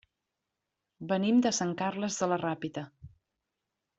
Venim 1.11 1.43
de 1.47 1.51
Sant 1.59 1.75
Carles 1.83 2.17
de 2.23 2.31
la 2.33 2.39
Ràpita. 2.45 2.87